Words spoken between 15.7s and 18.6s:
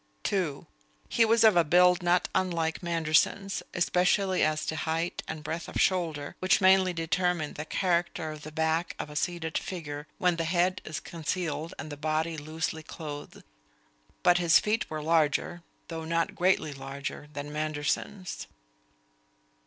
though not greatly larger, than Manderson's.